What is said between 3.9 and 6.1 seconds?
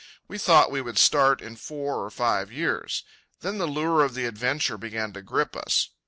of the adventure began to grip us.